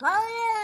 [0.00, 0.55] 熬夜